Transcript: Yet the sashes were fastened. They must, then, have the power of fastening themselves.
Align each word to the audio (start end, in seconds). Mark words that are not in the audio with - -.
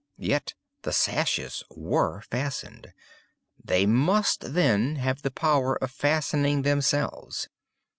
Yet 0.17 0.55
the 0.81 0.93
sashes 0.93 1.63
were 1.69 2.21
fastened. 2.21 2.91
They 3.63 3.85
must, 3.85 4.55
then, 4.55 4.95
have 4.95 5.21
the 5.21 5.29
power 5.29 5.75
of 5.75 5.91
fastening 5.91 6.63
themselves. 6.63 7.47